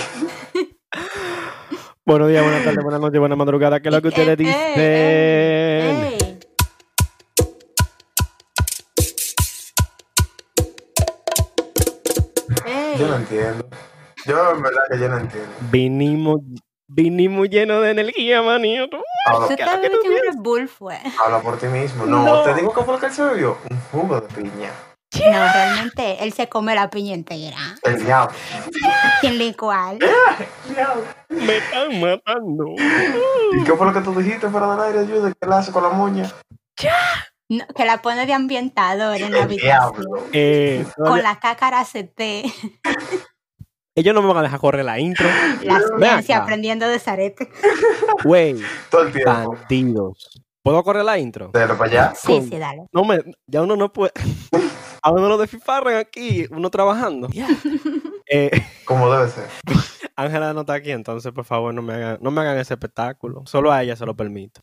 [2.04, 3.80] Buenos días, buenas tardes, buenas noches, buenas madrugadas.
[3.80, 4.56] ¿Qué es lo que ustedes Eh, dicen?
[4.76, 6.40] eh, eh.
[12.66, 12.98] Ey.
[12.98, 13.68] Yo no entiendo.
[14.26, 15.50] Yo en verdad que yo no entiendo.
[15.70, 16.40] Vinimos,
[16.88, 18.98] vinimos llenos de energía, manito.
[19.26, 20.98] Habla, ¿Qué que tú Bull, fue.
[21.24, 22.04] habla por ti mismo.
[22.06, 22.42] No, No.
[22.42, 23.56] te digo que fue lo que él se bebió.
[23.70, 24.70] Un jugo de piña.
[25.18, 27.56] No, realmente él se come la piña entera.
[27.82, 28.34] El diablo.
[29.20, 29.96] Sin licuar.
[31.28, 32.66] Me están matando.
[33.58, 35.30] ¿Y qué fue lo que tú dijiste fuera del aire, ayuda?
[35.32, 36.30] ¿Qué él hace con la moña?
[37.48, 39.60] No, que la pone de ambientador en la El habitación.
[39.60, 40.24] diablo.
[40.32, 42.44] Eh, Con la cácara CT.
[43.96, 45.26] ellos no me van a dejar correr la intro.
[45.62, 47.50] La ciencia aprendiendo de Zarete.
[48.22, 48.56] Güey,
[48.90, 49.56] Todo el tiempo.
[49.56, 50.40] bandidos.
[50.62, 51.50] ¿Puedo correr la intro?
[51.52, 52.12] Pero para allá.
[52.14, 52.86] Sí, sí, dale.
[52.92, 54.12] No me, ya uno no puede.
[55.02, 57.28] A uno lo desfifarran aquí, uno trabajando.
[58.32, 58.50] Eh,
[58.84, 59.48] Como debe ser.
[60.14, 63.42] Ángela no está aquí, entonces por favor no me hagan, no me hagan ese espectáculo.
[63.46, 64.60] Solo a ella se lo permito.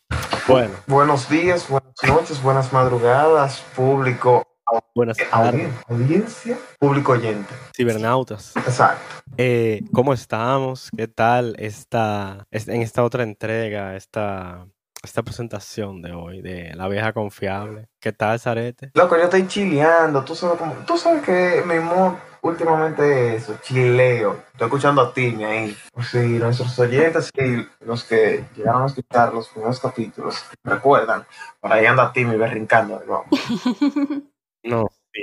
[0.47, 4.47] Bueno, Buenos días, buenas noches, buenas madrugadas, público,
[4.95, 7.53] buenas tardes, audien- audiencia, público oyente.
[7.75, 8.55] cibernautas.
[8.55, 9.03] Exacto.
[9.35, 10.89] Eh, ¿Cómo estamos?
[10.95, 14.65] ¿Qué tal esta, es- en esta otra entrega, esta,
[15.03, 17.87] esta presentación de hoy de La Vieja Confiable?
[17.99, 18.91] ¿Qué tal, Zarete?
[18.93, 20.23] Loco, yo estoy chileando.
[20.23, 24.41] Tú sabes, cómo- tú sabes que mi humor últimamente es eso, chileo.
[24.53, 25.77] Estoy escuchando a Timmy ahí.
[26.09, 31.25] Sí, nuestros oyentes y los que llegaron a escuchar los primeros capítulos recuerdan.
[31.59, 33.01] Por ahí anda Timmy berrincando.
[33.07, 33.27] Vamos.
[34.63, 35.21] No, sí,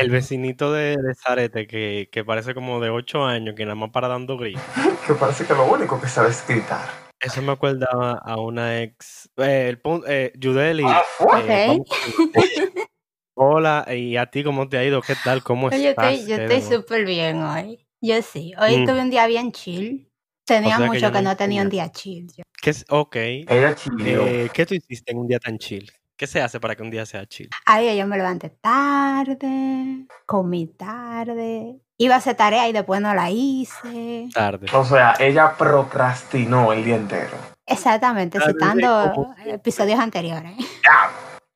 [0.00, 3.88] el vecinito de, de Zarete que, que parece como de 8 años, que nada más
[3.90, 4.62] para dando gritos.
[5.06, 7.01] Que parece que lo único que sabe es gritar.
[7.22, 10.82] Eso me acordaba a una ex, eh, el eh, Yudeli.
[10.84, 11.04] Ah,
[11.46, 11.78] eh,
[13.34, 15.42] Hola, y a ti cómo te ha ido, ¿qué tal?
[15.44, 16.14] ¿Cómo Yo estás?
[16.18, 17.86] estoy, yo ¿Qué estoy súper bien hoy.
[18.00, 18.52] Yo sí.
[18.60, 18.86] Hoy Mm.
[18.86, 20.10] tuve un día bien chill.
[20.44, 22.26] Tenía O sea que mucho yo que no tenía un día chill.
[22.36, 22.42] yo.
[22.60, 22.84] ¿Qué es?
[22.90, 23.16] Ok.
[23.16, 25.88] Eh, ¿Qué tú hiciste en un día tan chill?
[26.22, 27.50] ¿Qué se hace para que un día sea chill?
[27.66, 33.28] Ay, yo me levanté tarde, comí tarde, iba a hacer tarea y después no la
[33.28, 34.28] hice.
[34.32, 34.68] Tarde.
[34.72, 37.36] O sea, ella procrastinó el día entero.
[37.66, 40.52] Exactamente, Tarde, citando episodios anteriores.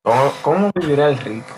[0.03, 1.55] ¿Cómo, cómo vivirá el rico?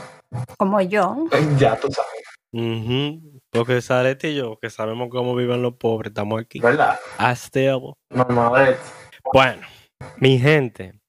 [0.58, 1.24] Como yo.
[1.56, 2.12] Ya tú sabes,
[2.52, 6.60] Ujú, Porque Zarete y yo, que sabemos cómo viven los pobres, estamos aquí.
[6.60, 7.00] ¿verdad?
[7.16, 7.78] Hasta.
[9.32, 9.66] Bueno,
[10.18, 11.00] mi gente,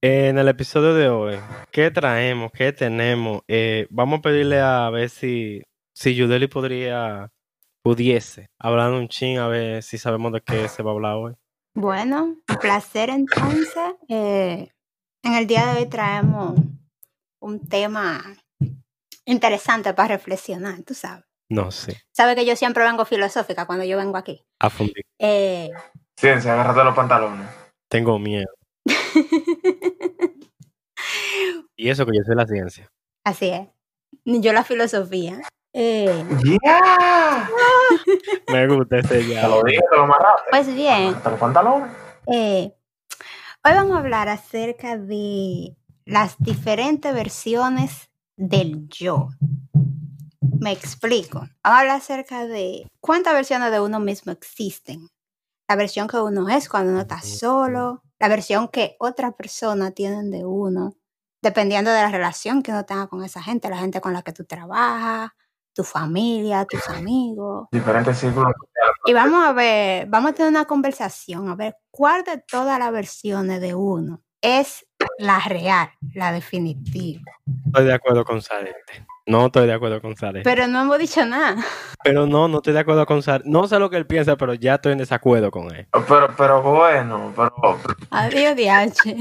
[0.00, 1.38] en el episodio de hoy,
[1.70, 2.50] ¿qué traemos?
[2.52, 3.42] ¿Qué tenemos?
[3.48, 5.62] Eh, vamos a pedirle a ver si,
[5.94, 7.30] si Yudeli podría,
[7.82, 11.34] pudiese, hablar un chin, a ver si sabemos de qué se va a hablar hoy.
[11.74, 13.94] Bueno, un placer entonces.
[14.08, 14.68] Eh,
[15.22, 16.58] en el día de hoy traemos
[17.40, 18.22] un tema
[19.24, 21.24] interesante para reflexionar, tú sabes.
[21.50, 24.44] No sé, Sabes que yo siempre vengo filosófica cuando yo vengo aquí.
[24.60, 25.02] a fundir.
[25.18, 25.70] Eh,
[26.16, 27.48] Ciencia, agárrate los pantalones.
[27.88, 28.48] Tengo miedo.
[31.80, 32.90] Y eso que yo soy la ciencia.
[33.24, 33.68] así es.
[34.24, 35.40] Yo la filosofía.
[35.72, 37.48] Eh, ¡Yeah!
[38.52, 39.46] Me gusta ese Te ya.
[39.46, 40.48] lo dije, te lo amarraste.
[40.50, 41.92] pues bien, los pantalones.
[42.26, 42.74] eh,
[43.64, 49.28] hoy vamos a hablar acerca de las diferentes versiones del yo.
[50.60, 51.40] Me explico.
[51.40, 55.08] Vamos a hablar acerca de cuántas versiones de uno mismo existen.
[55.68, 60.30] La versión que uno es cuando uno está solo, la versión que otra persona tienen
[60.30, 60.94] de uno,
[61.42, 64.32] dependiendo de la relación que uno tenga con esa gente, la gente con la que
[64.32, 65.30] tú trabajas,
[65.72, 67.68] tu familia, tus amigos.
[67.70, 68.52] Diferentes círculos.
[69.04, 72.90] Y vamos a ver, vamos a tener una conversación, a ver cuál de todas las
[72.90, 74.86] versiones de uno es
[75.18, 77.22] la real, la definitiva.
[77.66, 79.06] Estoy de acuerdo con Sarete.
[79.26, 80.42] No estoy de acuerdo con Sarete.
[80.42, 81.62] Pero no hemos dicho nada.
[82.02, 83.48] Pero no, no estoy de acuerdo con Sarete.
[83.48, 85.86] No sé lo que él piensa, pero ya estoy en desacuerdo con él.
[86.08, 87.78] Pero, pero bueno, pero.
[88.10, 89.16] Adiós, DH.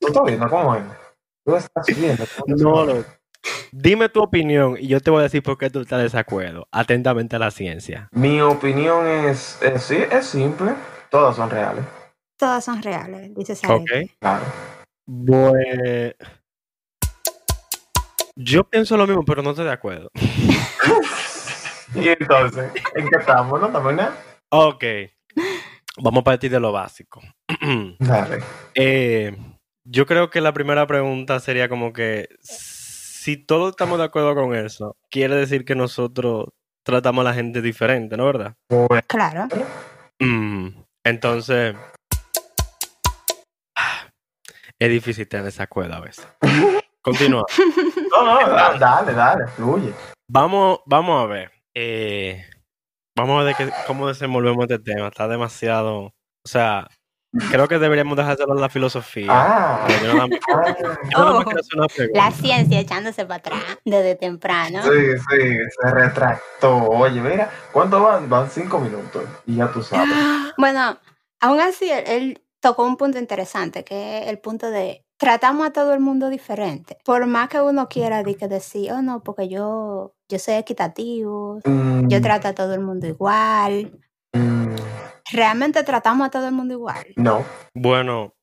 [0.00, 0.82] ¿Tú estás viendo cómo es?
[1.48, 1.86] Tú estás?
[2.46, 3.04] No, no.
[3.72, 6.68] Dime tu opinión y yo te voy a decir por qué tú estás de desacuerdo.
[6.70, 8.10] Atentamente a la ciencia.
[8.12, 10.74] Mi opinión es, es, sí, es simple.
[11.10, 11.86] Todas son reales.
[12.36, 13.88] Todas son reales, dice Ok.
[13.88, 14.16] Sarete.
[14.20, 14.44] Claro.
[15.26, 16.14] Pues.
[18.36, 20.10] Yo pienso lo mismo, pero no estoy de acuerdo.
[21.94, 23.58] Y entonces, ¿en qué estamos?
[23.58, 24.14] ¿No estamos nada?
[24.50, 24.84] Ok.
[25.96, 27.22] Vamos a partir de lo básico.
[27.98, 28.40] Dale.
[28.74, 29.34] Eh,
[29.90, 34.54] yo creo que la primera pregunta sería como que si todos estamos de acuerdo con
[34.54, 36.48] eso, quiere decir que nosotros
[36.84, 38.54] tratamos a la gente diferente, ¿no verdad?
[38.68, 39.48] Pues, Claro.
[40.20, 40.68] Mm,
[41.04, 41.74] entonces,
[44.78, 46.26] es difícil tener desacuerdo a veces.
[47.02, 47.44] Continúa.
[48.10, 49.92] no, no, da- dale, dale, fluye.
[50.30, 51.50] Vamos, vamos a ver.
[51.74, 52.44] Eh,
[53.16, 55.08] vamos a ver de qué- cómo desenvolvemos este tema.
[55.08, 55.98] Está demasiado.
[56.44, 56.88] O sea,
[57.50, 59.26] creo que deberíamos dejárselo a la filosofía.
[59.30, 61.44] Ah, yo nada más- ah, yo nada más Oh.
[61.44, 62.24] quiero hacer una pregunta.
[62.24, 64.82] La ciencia echándose para atrás desde temprano.
[64.82, 64.90] sí,
[65.30, 66.76] sí, se retractó.
[66.88, 68.28] Oye, mira, ¿cuánto van?
[68.28, 69.24] Van cinco minutos.
[69.46, 70.08] Y ya tú sabes.
[70.58, 70.98] Bueno,
[71.40, 75.72] aún así, él, él tocó un punto interesante, que es el punto de tratamos a
[75.72, 76.98] todo el mundo diferente.
[77.04, 81.60] Por más que uno quiera de que decir, oh no, porque yo, yo soy equitativo,
[81.64, 83.92] Mm, yo trato a todo el mundo igual.
[84.32, 84.74] mm,
[85.32, 87.06] Realmente tratamos a todo el mundo igual.
[87.16, 87.44] no.
[87.74, 88.34] Bueno,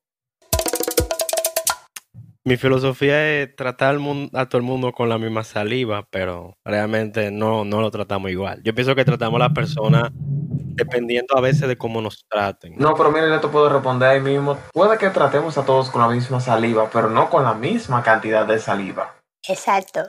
[2.46, 3.96] mi filosofía es tratar
[4.32, 8.62] a todo el mundo con la misma saliva, pero realmente no, no lo tratamos igual.
[8.62, 12.74] Yo pienso que tratamos a las personas dependiendo a veces de cómo nos traten.
[12.76, 14.56] No, pero mire, yo te puedo responder ahí mismo.
[14.72, 18.46] Puede que tratemos a todos con la misma saliva, pero no con la misma cantidad
[18.46, 19.16] de saliva.
[19.48, 20.02] Exacto.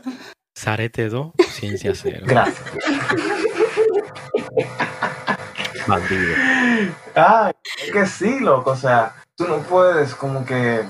[0.56, 2.26] Zarete 2, ciencia cero.
[2.28, 2.62] Gracias.
[5.88, 6.36] Bandido.
[7.16, 7.54] Ay,
[7.86, 8.72] es que sí, loco.
[8.72, 10.84] O sea, tú no puedes como que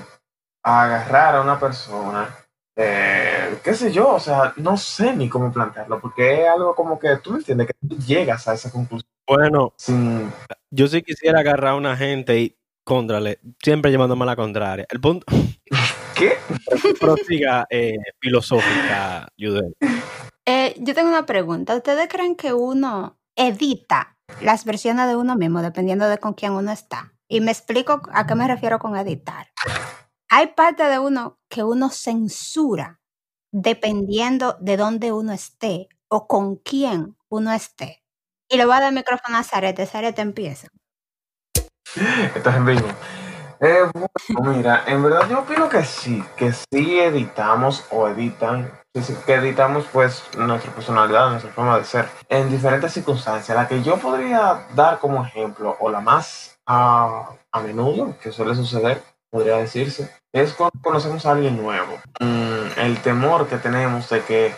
[0.62, 2.34] agarrar a una persona,
[2.76, 6.98] eh, qué sé yo, o sea, no sé ni cómo plantearlo, porque es algo como
[6.98, 10.30] que tú entiendes, que tú llegas a esa conclusión Bueno, sin...
[10.70, 14.86] yo sí quisiera agarrar a una gente y contrale, siempre llevándome a la contraria.
[14.90, 15.26] El punto,
[16.16, 16.36] ¿Qué?
[17.00, 19.74] prosiga eh, filosófica, Yudel.
[20.44, 21.76] Eh, yo tengo una pregunta.
[21.76, 26.70] ¿Ustedes creen que uno edita las versiones de uno mismo dependiendo de con quién uno
[26.70, 27.14] está?
[27.28, 29.48] Y me explico a qué me refiero con editar.
[30.30, 33.00] Hay parte de uno que uno censura
[33.52, 38.04] dependiendo de dónde uno esté o con quién uno esté.
[38.48, 39.86] Y le voy a dar el micrófono a Zarete.
[39.86, 40.68] Zarete empieza.
[42.34, 42.88] Estás en vivo.
[43.60, 48.70] Eh, bueno, mira, en verdad yo opino que sí, que sí editamos o editan,
[49.26, 53.56] que editamos pues nuestra personalidad, nuestra forma de ser, en diferentes circunstancias.
[53.56, 58.54] La que yo podría dar como ejemplo, o la más ah, a menudo que suele
[58.54, 61.98] suceder, podría decirse, es cuando conocemos a alguien nuevo.
[62.20, 64.54] Mm, el temor que tenemos de que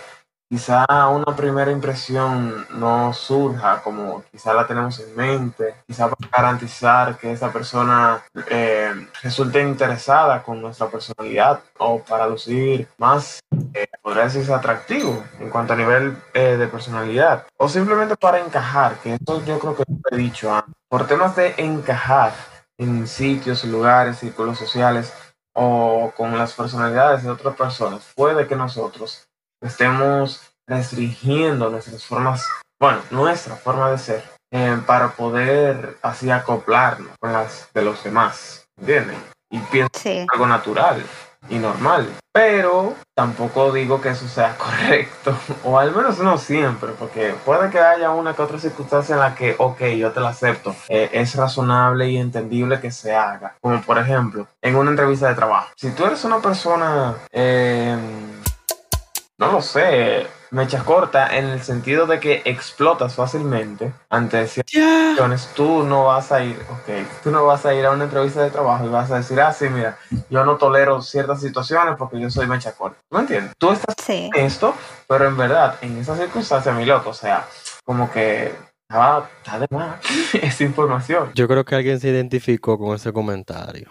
[0.50, 7.16] quizá una primera impresión no surja como quizá la tenemos en mente, quizá para garantizar
[7.16, 8.92] que esa persona eh,
[9.22, 13.38] resulte interesada con nuestra personalidad o para lucir más,
[13.74, 17.46] eh, podría decirse atractivo en cuanto a nivel eh, de personalidad.
[17.56, 21.54] O simplemente para encajar, que eso yo creo que he dicho antes, por temas de
[21.58, 22.32] encajar
[22.76, 25.12] en sitios, lugares, círculos sociales
[25.52, 29.29] o con las personalidades de otras personas, puede que nosotros
[29.60, 32.46] estemos restringiendo nuestras formas,
[32.80, 38.64] bueno, nuestra forma de ser, eh, para poder así acoplarnos con las de los demás,
[38.78, 39.16] ¿entienden?
[39.50, 40.26] Y pienso Sí.
[40.32, 41.02] algo natural
[41.48, 47.34] y normal, pero tampoco digo que eso sea correcto, o al menos no siempre, porque
[47.44, 50.74] puede que haya una que otra circunstancia en la que, ok, yo te la acepto,
[50.88, 55.34] eh, es razonable y entendible que se haga, como por ejemplo, en una entrevista de
[55.34, 55.68] trabajo.
[55.76, 57.96] Si tú eres una persona, eh,
[59.40, 65.48] no lo sé, mecha corta en el sentido de que explotas fácilmente ante ciertas situaciones,
[65.56, 68.50] tú no vas a ir, ok, tú no vas a ir a una entrevista de
[68.50, 69.96] trabajo y vas a decir, ah, sí, mira,
[70.28, 72.98] yo no tolero ciertas situaciones porque yo soy mecha corta.
[73.08, 73.52] ¿Tú me entiendes?
[73.58, 74.30] Tú estás Sí.
[74.34, 74.74] en esto,
[75.08, 77.46] pero en verdad, en esa circunstancia, mi loco, o sea,
[77.84, 78.52] como que
[78.90, 80.00] ah, está de más
[80.34, 81.30] esa información.
[81.34, 83.88] Yo creo que alguien se identificó con ese comentario.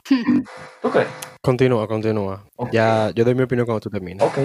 [0.81, 1.07] ¿Tú crees?
[1.41, 2.43] Continúa, continúa.
[2.57, 2.69] Ok.
[2.71, 4.21] Ya, yo doy mi opinión cuando tú termines.
[4.21, 4.37] Ok.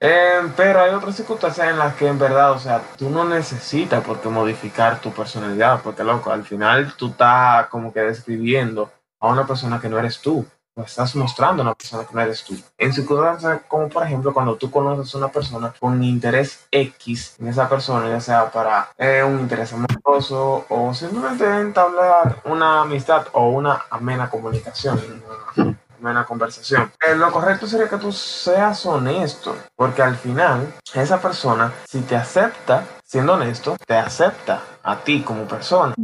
[0.00, 4.04] Eh, pero hay otras circunstancias en las que en verdad, o sea, tú no necesitas
[4.04, 8.90] por qué modificar tu personalidad, porque loco, al final tú estás como que describiendo
[9.20, 10.46] a una persona que no eres tú.
[10.74, 12.54] O estás mostrando a una persona que no eres tú.
[12.78, 17.48] En circunstancias como por ejemplo cuando tú conoces a una persona con interés X en
[17.48, 23.48] esa persona, ya sea para eh, un interés amoroso o simplemente entablar una amistad o
[23.48, 25.00] una amena comunicación,
[25.56, 26.92] una amena conversación.
[27.06, 32.16] Eh, lo correcto sería que tú seas honesto, porque al final esa persona, si te
[32.16, 35.94] acepta, siendo honesto, te acepta a ti como persona.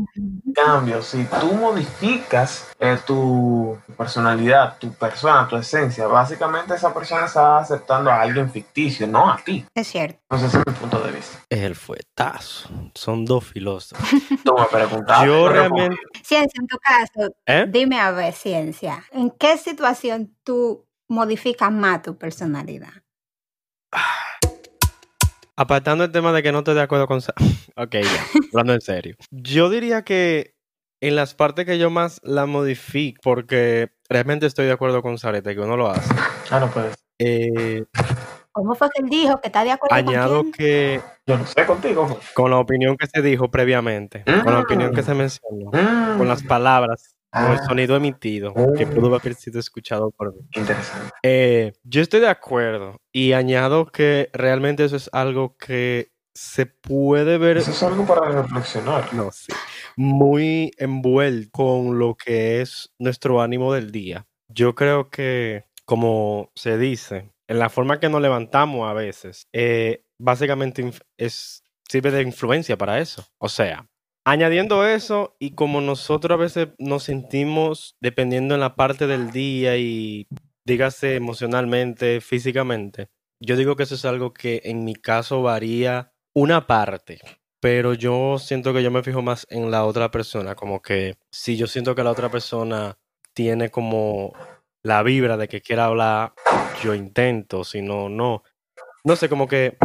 [0.55, 7.59] Cambio, si tú modificas eh, tu personalidad, tu persona, tu esencia, básicamente esa persona está
[7.59, 9.67] aceptando a alguien ficticio, no a ti.
[9.75, 10.19] Es cierto.
[10.31, 11.39] Entonces, ese es mi punto de vista.
[11.49, 12.69] Es el fuetazo.
[12.95, 14.09] Son dos filósofos.
[14.45, 15.97] Tú me preguntaste, yo realmente.
[16.23, 17.67] Ciencia, en tu caso, ¿Eh?
[17.69, 23.04] dime a ver, ciencia, ¿en qué situación tú modificas más tu personalidad?
[25.57, 27.21] Apartando el tema de que no estoy de acuerdo con...
[27.21, 27.35] Sa-
[27.77, 28.25] ok, ya.
[28.53, 29.17] Hablando en serio.
[29.31, 30.55] Yo diría que
[31.01, 35.55] en las partes que yo más la modifico, porque realmente estoy de acuerdo con Sarete,
[35.55, 36.13] que uno lo hace.
[36.51, 36.97] Ah, no puedes.
[37.19, 37.85] eh,
[38.53, 40.53] ¿Cómo fue que él dijo que está de acuerdo Añado con quién?
[40.53, 42.21] que Yo no sé contigo.
[42.35, 45.71] con la opinión que se dijo previamente, con la opinión que se mencionó,
[46.17, 47.65] con las palabras, con el Ah.
[47.67, 50.41] sonido emitido, que pudo haber sido escuchado por mí.
[50.55, 51.11] Interesante.
[51.23, 57.39] Eh, yo estoy de acuerdo y añado que realmente eso es algo que se puede
[57.39, 59.13] ver, Eso es algo para reflexionar.
[59.15, 59.53] no sé,
[59.97, 64.27] muy envuelto con lo que es nuestro ánimo del día.
[64.49, 70.03] Yo creo que, como se dice, en la forma que nos levantamos a veces, eh,
[70.19, 73.25] básicamente es, sirve de influencia para eso.
[73.39, 73.87] O sea,
[74.25, 79.77] añadiendo eso y como nosotros a veces nos sentimos dependiendo en la parte del día
[79.77, 80.27] y
[80.67, 83.09] dígase emocionalmente, físicamente,
[83.41, 87.21] yo digo que eso es algo que en mi caso varía una parte,
[87.61, 91.57] pero yo siento que yo me fijo más en la otra persona, como que si
[91.57, 92.97] yo siento que la otra persona
[93.35, 94.33] tiene como
[94.83, 96.33] la vibra de que quiera hablar,
[96.83, 98.43] yo intento, si no, no.
[99.05, 99.77] No sé, como que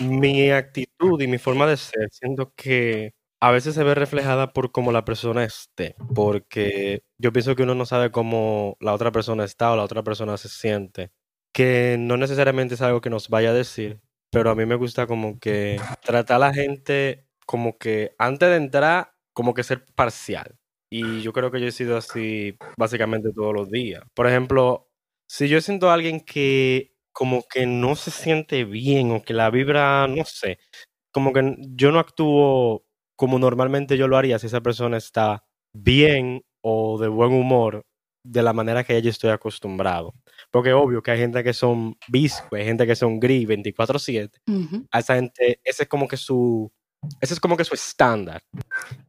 [0.00, 4.70] mi actitud y mi forma de ser, siento que a veces se ve reflejada por
[4.70, 9.44] cómo la persona esté, porque yo pienso que uno no sabe cómo la otra persona
[9.44, 11.10] está o la otra persona se siente,
[11.54, 15.06] que no necesariamente es algo que nos vaya a decir, pero a mí me gusta
[15.06, 20.56] como que tratar a la gente como que antes de entrar, como que ser parcial.
[20.92, 24.02] Y yo creo que yo he sido así básicamente todos los días.
[24.14, 24.88] Por ejemplo,
[25.28, 29.50] si yo siento a alguien que como que no se siente bien o que la
[29.50, 30.58] vibra, no sé,
[31.12, 32.84] como que yo no actúo
[33.20, 37.84] como normalmente yo lo haría si esa persona está bien o de buen humor
[38.24, 40.14] de la manera que yo estoy acostumbrado.
[40.50, 44.38] Porque obvio que hay gente que son visco, hay gente que son gris 24/7.
[44.46, 44.86] Ujú.
[44.90, 46.72] A esa gente, ese es como que su,
[47.20, 48.42] ese es como que su estándar.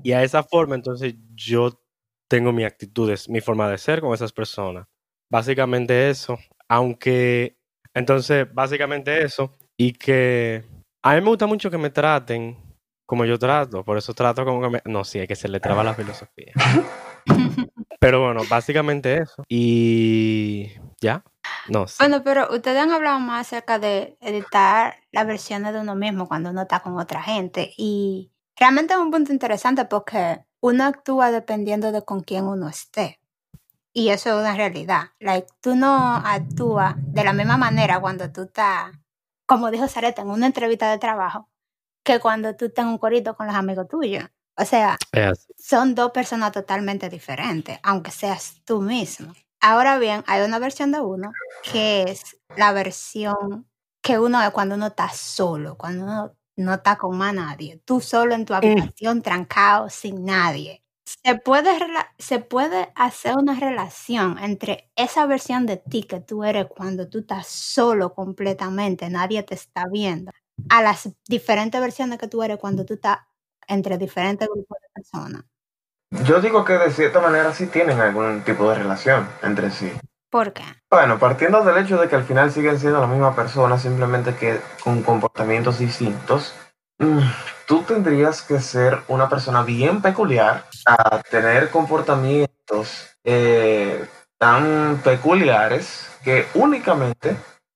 [0.04, 1.82] Y a esa forma, entonces yo
[2.30, 4.88] tengo mi actitudes, mi forma de ser con esas personas.
[5.32, 6.38] Básicamente eso.
[6.68, 7.58] Aunque,
[7.94, 9.58] entonces, básicamente eso.
[9.78, 10.66] Y que
[11.02, 12.58] a mí me gusta mucho que me traten
[13.12, 13.84] como yo trato.
[13.84, 14.82] Por eso trato como que me...
[14.86, 16.54] No, sí, es que se le traba la filosofía.
[18.00, 19.44] Pero bueno, básicamente eso.
[19.50, 21.22] Y ya.
[21.68, 21.98] No sé.
[22.00, 26.52] Bueno, pero ustedes han hablado más acerca de editar las versiones de uno mismo cuando
[26.52, 27.74] uno está con otra gente.
[27.76, 33.20] Y realmente es un punto interesante porque uno actúa dependiendo de con quién uno esté.
[33.92, 35.10] Y eso es una realidad.
[35.20, 38.94] Like, tú no actúas de la misma manera cuando tú estás,
[39.46, 41.51] como dijo Sareta, en una entrevista de trabajo,
[42.12, 44.26] que cuando tú estás en un corito con los amigos tuyos.
[44.58, 45.54] O sea, Es así.
[45.58, 49.34] son dos personas totalmente diferentes, aunque seas tú mismo.
[49.62, 51.32] Ahora bien, hay una versión de uno
[51.72, 53.68] que es la versión
[54.02, 58.02] que uno es cuando uno está solo, cuando uno no está con más nadie, tú
[58.02, 60.84] solo en tu habitación, trancado, sin nadie.
[61.06, 61.72] Se puede,
[62.18, 67.20] se puede hacer una relación entre esa versión de ti que tú eres cuando tú
[67.20, 70.32] estás solo completamente, nadie te está viendo,
[70.70, 73.20] a las diferentes versiones que tú eres cuando tú estás
[73.68, 75.44] entre diferentes grupos de personas.
[76.26, 79.92] Yo digo que de cierta manera sí tienen algún tipo de relación entre sí.
[80.30, 80.64] ¿Por qué?
[80.90, 84.60] Bueno, partiendo del hecho de que al final siguen siendo la misma persona, simplemente que
[84.84, 86.54] con comportamientos distintos,
[87.00, 87.20] mm,
[87.66, 94.06] tú tendrías que ser una persona bien peculiar a tener comportamientos eh,
[94.38, 97.36] tan peculiares que únicamente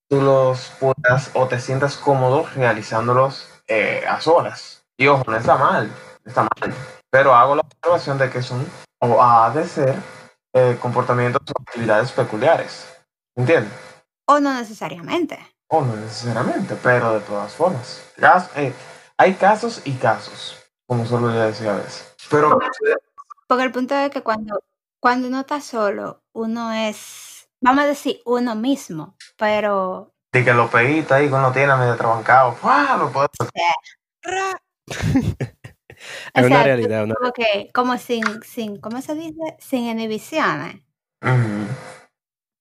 [0.09, 4.85] tú los puedas o te sientas cómodo realizándolos eh, a solas.
[4.97, 5.87] Y ojo, no está mal,
[6.23, 6.73] no está mal,
[7.09, 8.65] pero hago la observación de que son
[8.99, 9.95] o ha de ser
[10.53, 12.87] eh, comportamientos o actividades peculiares.
[13.35, 13.73] ¿Entiendes?
[14.25, 15.37] O no necesariamente.
[15.67, 18.01] O no necesariamente, pero de todas formas.
[18.55, 18.73] Eh,
[19.17, 20.57] hay casos y casos,
[20.87, 22.15] como solo le decía a veces.
[22.29, 22.57] Pero
[23.47, 24.63] Porque el punto es que cuando,
[24.99, 30.69] cuando uno está solo, uno es, vamos a decir, uno mismo, pero de que lo
[30.69, 32.97] peguita ahí, que uno tiene medio trabancado, ¡fua!
[32.97, 33.27] lo puede
[36.33, 37.03] Es o una sea, tú realidad.
[37.05, 39.55] una- como que, como sin, sin, ¿cómo se dice?
[39.59, 40.81] Sin inhibiciones.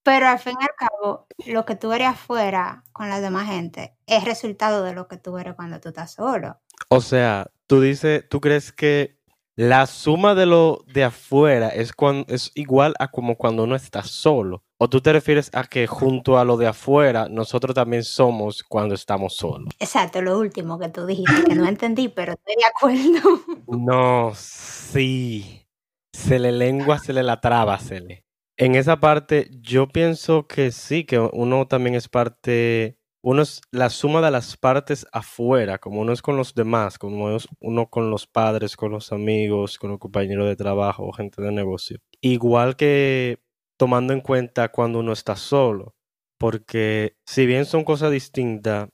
[0.05, 3.97] Pero al fin y al cabo, lo que tú eres afuera con la demás gente
[4.07, 6.61] es resultado de lo que tú eres cuando tú estás solo.
[6.91, 9.19] O sea, tú dices, tú crees que
[9.57, 14.03] la suma de lo de afuera es, cuan- es igual a como cuando uno está
[14.03, 14.64] solo.
[14.79, 18.95] O tú te refieres a que junto a lo de afuera, nosotros también somos cuando
[18.95, 19.73] estamos solos.
[19.79, 23.41] Exacto, lo último que tú dijiste, que no entendí, pero estoy de acuerdo.
[23.69, 25.65] No, sí.
[26.13, 28.25] Se le lengua, se le la traba, se le.
[28.57, 33.91] En esa parte, yo pienso que sí, que uno también es parte, uno es la
[33.91, 38.11] suma de las partes afuera, como uno es con los demás, como es uno con
[38.11, 41.99] los padres, con los amigos, con los compañeros de trabajo, gente de negocio.
[42.21, 43.44] Igual que
[43.79, 45.95] tomando en cuenta cuando uno está solo,
[46.39, 48.89] porque si bien son cosas distintas,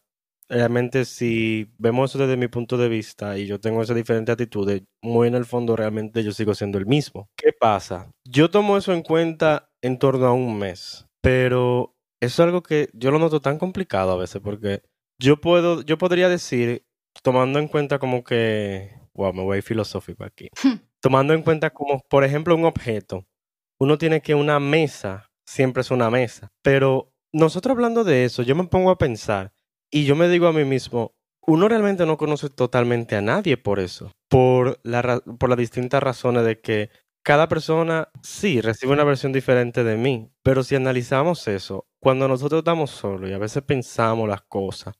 [0.49, 5.29] realmente si vemos desde mi punto de vista y yo tengo esas diferentes actitudes, muy
[5.29, 7.29] en el fondo realmente yo sigo siendo el mismo.
[7.37, 8.11] ¿Qué pasa?
[8.29, 12.91] Yo tomo eso en cuenta en torno a un mes, pero eso es algo que
[12.93, 14.83] yo lo noto tan complicado a veces porque
[15.21, 16.85] yo puedo, yo podría decir,
[17.23, 20.49] tomando en cuenta como que, wow, me voy filosófico aquí,
[21.01, 23.25] tomando en cuenta como, por ejemplo, un objeto,
[23.81, 28.55] uno tiene que una mesa siempre es una mesa, pero nosotros hablando de eso, yo
[28.55, 29.53] me pongo a pensar
[29.91, 31.15] y yo me digo a mí mismo,
[31.47, 36.45] uno realmente no conoce totalmente a nadie por eso, por, la, por las distintas razones
[36.45, 36.91] de que
[37.25, 42.61] cada persona sí recibe una versión diferente de mí, pero si analizamos eso, cuando nosotros
[42.61, 44.95] estamos solos y a veces pensamos las cosas,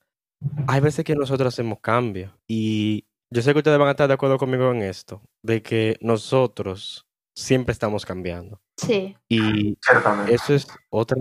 [0.67, 2.33] hay veces que nosotros hacemos cambios.
[2.49, 5.97] Y yo sé que ustedes van a estar de acuerdo conmigo en esto, de que
[6.01, 7.07] nosotros
[7.37, 8.61] siempre estamos cambiando.
[8.77, 9.17] Sí.
[9.29, 9.77] Y
[10.29, 11.17] eso es otra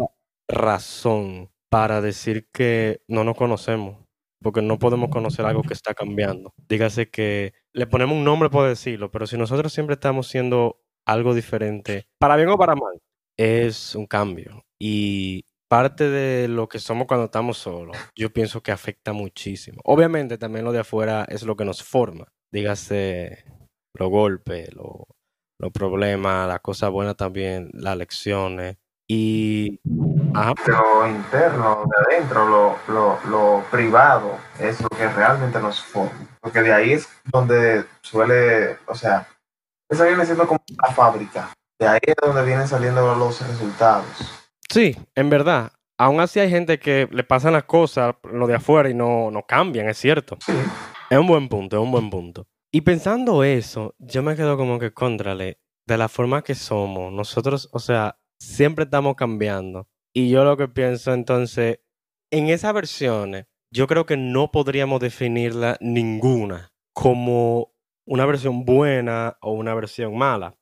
[0.48, 3.98] razón para decir que no nos conocemos,
[4.42, 6.54] porque no podemos conocer algo que está cambiando.
[6.68, 11.34] Dígase que le ponemos un nombre por decirlo, pero si nosotros siempre estamos siendo algo
[11.34, 13.00] diferente, para bien o para mal,
[13.38, 14.64] es un cambio.
[14.82, 19.80] Y parte de lo que somos cuando estamos solos, yo pienso que afecta muchísimo.
[19.86, 22.28] Obviamente también lo de afuera es lo que nos forma.
[22.52, 23.44] Dígase
[23.96, 25.06] los golpes, lo-
[25.60, 28.78] los problemas, las cosas buenas también, las lecciones.
[29.08, 29.80] Y
[30.34, 36.28] ajá, Lo interno, de adentro, lo, lo, lo privado, es lo que realmente nos forma.
[36.40, 39.28] Porque de ahí es donde suele, o sea,
[39.90, 41.50] esa viene siendo como la fábrica.
[41.80, 44.06] De ahí es donde vienen saliendo los resultados.
[44.70, 45.72] sí, en verdad.
[45.98, 49.44] Aún así hay gente que le pasan las cosas, lo de afuera, y no, no
[49.44, 50.38] cambian, es cierto.
[50.46, 50.54] Sí,
[51.10, 52.48] Es un buen punto, es un buen punto.
[52.72, 57.68] Y pensando eso, yo me quedo como que contrale, de la forma que somos, nosotros,
[57.72, 59.88] o sea, siempre estamos cambiando.
[60.14, 61.80] Y yo lo que pienso entonces,
[62.32, 67.74] en esas versiones, yo creo que no podríamos definirla ninguna como
[68.06, 70.56] una versión buena o una versión mala.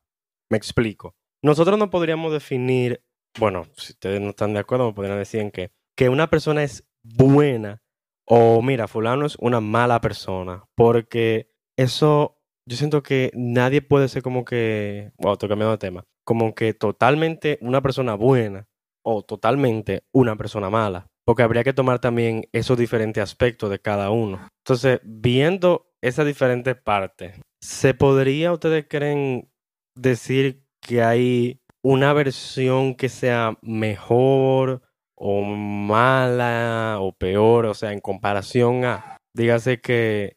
[0.50, 1.16] Me explico.
[1.44, 3.04] Nosotros no podríamos definir,
[3.38, 6.64] bueno, si ustedes no están de acuerdo, me podrían decir en que, que una persona
[6.64, 7.82] es buena
[8.26, 12.38] o mira, fulano es una mala persona, porque eso
[12.68, 16.74] yo siento que nadie puede ser como que, wow, estoy cambiando de tema, como que
[16.74, 18.68] totalmente una persona buena
[19.06, 24.12] o totalmente una persona mala, porque habría que tomar también esos diferentes aspectos de cada
[24.12, 24.46] uno.
[24.66, 29.50] Entonces, viendo esas diferentes partes, ¿se podría, ustedes creen,
[29.96, 34.82] decir que hay una versión que sea mejor
[35.16, 40.37] o mala o peor, o sea, en comparación a, dígase que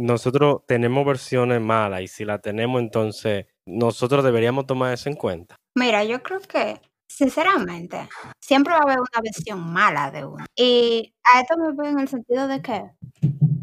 [0.00, 5.56] nosotros tenemos versiones malas y si la tenemos, entonces nosotros deberíamos tomar eso en cuenta.
[5.74, 8.08] Mira, yo creo que, sinceramente,
[8.40, 10.44] siempre va a haber una versión mala de uno.
[10.56, 12.90] Y a esto me voy en el sentido de que,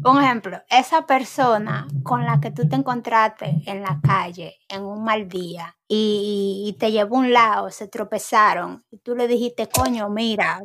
[0.04, 5.02] un ejemplo, esa persona con la que tú te encontraste en la calle en un
[5.02, 9.68] mal día y, y te llevó a un lado, se tropezaron y tú le dijiste,
[9.68, 10.62] coño, mira,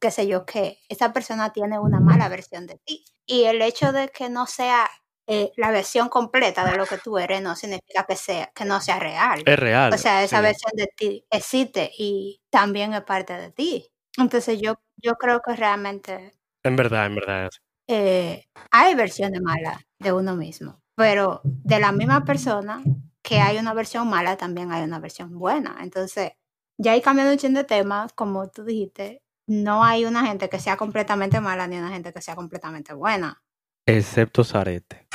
[0.00, 3.04] qué sé yo qué, esa persona tiene una mala versión de ti.
[3.26, 4.88] Y el hecho de que no sea
[5.26, 8.80] eh, la versión completa de lo que tú eres no significa que, sea, que no
[8.80, 9.42] sea real.
[9.44, 9.92] Es real.
[9.92, 10.42] O sea, esa sí.
[10.42, 13.88] versión de ti existe y también es parte de ti.
[14.18, 16.32] Entonces yo, yo creo que realmente
[16.64, 17.50] En verdad, en verdad.
[17.88, 22.82] eh, hay versiones malas de uno mismo, pero de la misma persona
[23.22, 25.78] que hay una versión mala, también hay una versión buena.
[25.82, 26.32] Entonces,
[26.78, 30.58] ya ahí cambiando un chin de temas, como tú dijiste, no hay una gente que
[30.60, 33.42] sea completamente mala ni una gente que sea completamente buena.
[33.86, 35.06] Excepto Zarete,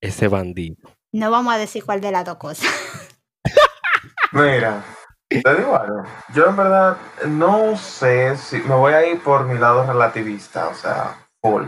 [0.00, 0.76] ese bandido.
[1.12, 2.68] No vamos a decir cuál de las dos cosas.
[4.32, 4.82] Mira,
[5.28, 6.02] te digo algo.
[6.34, 10.74] Yo en verdad no sé si me voy a ir por mi lado relativista, o
[10.74, 11.64] sea, full.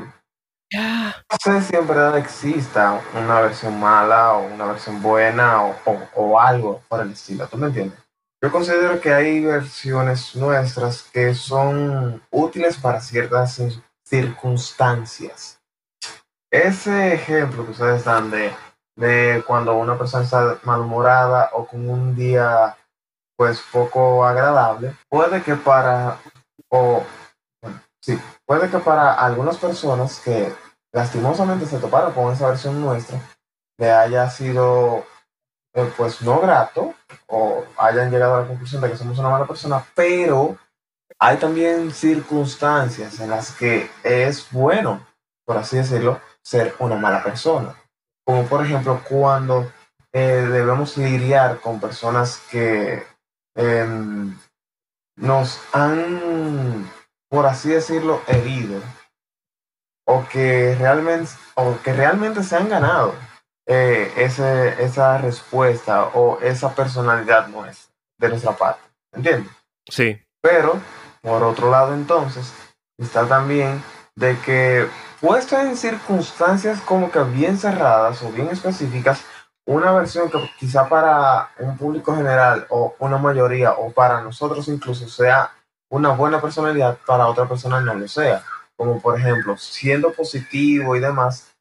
[0.73, 1.15] Ya.
[1.31, 6.09] No sé si en verdad exista una versión mala o una versión buena o, o-
[6.15, 7.99] o algo por el estilo, ¿tú me entiendes?
[8.43, 15.60] Yo considero que hay versiones nuestras que son útiles para ciertas cir- circunstancias.
[16.51, 18.53] Ese ejemplo que ustedes dan de,
[18.97, 22.77] de cuando una persona está malhumorada o con un día
[23.37, 26.19] pues poco agradable, puede que para,
[26.69, 27.03] o,
[28.03, 30.53] sí, puede que para algunas personas que
[30.93, 33.19] lastimosamente se toparon con esa versión nuestra,
[33.79, 35.07] le haya sido
[35.73, 36.95] eh, pues no grato
[37.29, 40.59] o hayan llegado a la conclusión de que somos una mala persona, pero
[41.19, 45.07] hay también circunstancias en las que es bueno,
[45.47, 47.75] por así decirlo, ser una mala persona.
[48.25, 49.73] Como por ejemplo cuando
[50.13, 53.05] eh, debemos lidiar con personas que
[53.55, 54.37] em,
[55.17, 56.91] nos han
[57.31, 58.83] por así decirlo, herido
[60.05, 63.15] o que realmente, o que realmente se han ganado
[63.67, 68.83] eh, ese, esa respuesta o esa personalidad nuestra, de nuestra parte.
[69.13, 69.53] ¿Entiendes?
[69.89, 70.21] Sí.
[70.43, 70.81] Pero,
[71.23, 72.53] por otro lado, entonces,
[72.99, 73.83] está también
[74.17, 74.89] de que
[75.21, 79.23] puesto en circunstancias como que bien cerradas o bien específicas,
[79.67, 85.09] una versión que quizá para un público general o una mayoría o para nosotros incluso
[85.09, 85.53] sea
[85.91, 88.43] una buena personalidad, para otra persona no lo sea.
[88.77, 91.53] Como por ejemplo, siendo positivo y demás,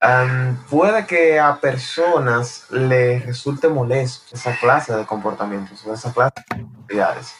[0.00, 6.34] em, puede que a personas les resulte molesto esa clase de comportamientos o esa clase
[6.50, 7.34] de actividades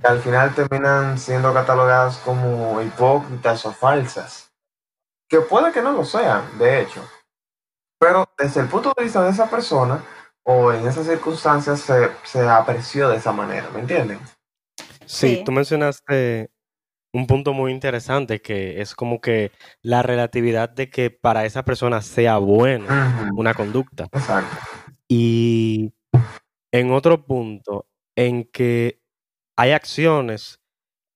[0.00, 4.49] que al final terminan siendo catalogadas como hipócritas o falsas.
[5.30, 7.02] Que puede que no lo sean, de hecho.
[7.98, 10.04] Pero desde el punto de vista de esa persona
[10.42, 14.18] o en esas circunstancias se, se apreció de esa manera, ¿me entienden?
[15.06, 15.42] Sí, Sí.
[15.44, 16.50] tú mencionaste
[17.12, 19.50] un punto muy interesante que es como que
[19.82, 24.08] la relatividad de que para esa persona sea buena una conducta.
[24.12, 24.56] Exacto.
[25.08, 25.92] Y
[26.72, 29.00] en otro punto, en que
[29.56, 30.60] hay acciones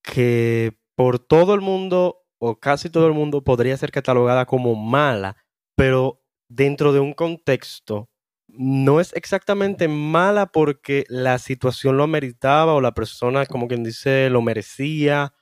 [0.03, 5.37] que por todo el mundo o casi todo el mundo podría ser catalogada como mala,
[5.75, 8.09] pero dentro de un contexto
[8.47, 14.29] no es exactamente mala porque la situación lo ameritaba o la persona, como quien dice,
[14.29, 15.33] lo merecía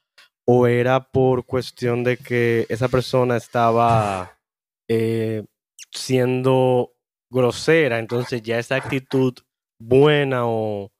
[0.45, 4.39] o era por cuestión de que esa persona estaba
[4.87, 5.43] eh,
[5.91, 6.93] siendo
[7.29, 9.33] grosera, entonces ya esa actitud
[9.79, 10.91] buena o,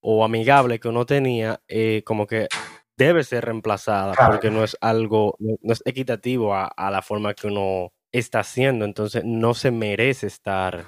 [0.00, 2.48] o amigable que uno tenía, eh, como que
[2.96, 4.32] debe ser reemplazada Claro.
[4.32, 8.84] porque no es algo, no, es equitativo a, a la forma que uno está haciendo,
[8.84, 10.84] entonces no se merece estar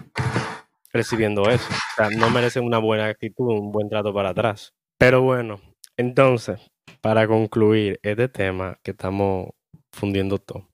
[0.92, 4.72] recibiendo eso, o sea, no merece una buena actitud, un buen trato para atrás.
[4.98, 5.60] Pero bueno,
[5.96, 9.50] entonces, para concluir este tema que estamos
[9.92, 10.68] fundiendo todo.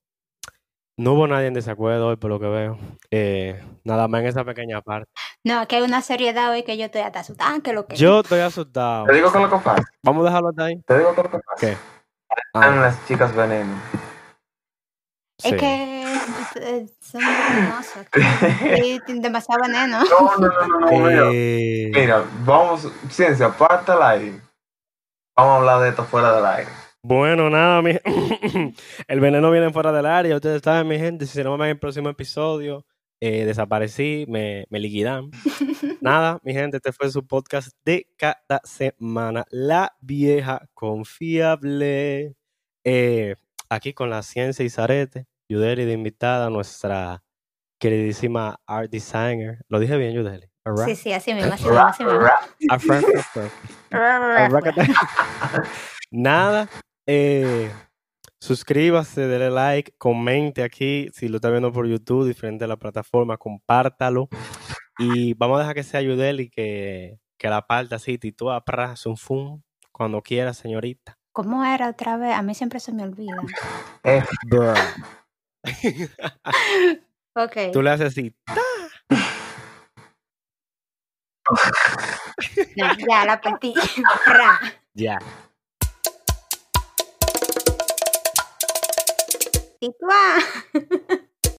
[0.97, 2.79] No hubo nadie en desacuerdo hoy, por lo que veo.
[3.11, 5.11] Eh, nada más en esa pequeña parte.
[5.47, 7.97] No, que hay una seriedad hoy que yo estoy hasta asustada, que lo que.
[7.97, 9.05] Yo estoy asustado.
[9.05, 9.85] Te digo que lo que pasa.
[10.03, 10.81] Vamos a dejarlo hasta ahí.
[10.87, 11.61] Te digo que lo que pasa.
[11.61, 11.77] ¿Qué?
[12.47, 13.75] Están Ah, las chicas veneno.
[15.43, 15.57] Es sí.
[15.57, 16.15] que
[16.63, 18.07] eh, son muy venenosas.
[19.23, 19.99] Demasiado veneno.
[20.05, 21.29] No, no, no, no, no, mira.
[21.33, 24.41] Eh, Mira, vamos, ciencia, parte al aire.
[25.37, 26.71] Vamos a hablar de esto fuera del aire.
[27.03, 27.91] Bueno, nada, mi...
[29.09, 30.37] el veneno viene fuera del área.
[30.37, 31.27] Ustedes saben, mi gente.
[31.27, 32.87] Si se no me ven en el próximo episodio,
[33.27, 35.31] eh, desaparecí, me, me liquidan.
[36.03, 39.45] nada, mi gente, este fue su podcast de cada semana.
[39.51, 42.35] La vieja confiable.
[42.85, 43.37] Eh,
[43.71, 45.27] aquí con la ciencia y Zarete.
[45.49, 47.23] Yudeli de invitada, nuestra
[47.79, 49.59] queridísima art designer.
[49.69, 50.51] Lo dije bien, Yudeli.
[50.87, 52.21] Sí, sí, así mismo, así mismo, así mismo.
[52.71, 53.01] Afra-
[53.91, 54.83] afra- Arracata.
[56.11, 56.69] Nada.
[57.07, 57.71] eh,
[58.45, 63.39] suscríbase, dele like, comente aquí si lo está viendo por YouTube, diferente a la plataforma,
[63.39, 64.29] compártalo.
[64.99, 69.17] Y vamos a dejar que sea Yudeli que, que la parte así, titúa pra, zum,
[69.17, 71.19] fum, cuando quiera, señorita.
[71.33, 72.35] ¿Cómo era otra vez?
[72.35, 73.37] A mí siempre se me olvida.
[74.05, 74.75] Eh, Bruh.
[77.37, 77.73] Ok.
[77.73, 78.33] Tú le haces así.
[82.77, 83.75] No, ya la partí.
[84.27, 84.61] Ra.
[89.85, 89.91] Ya.
[89.93, 90.39] Titúa.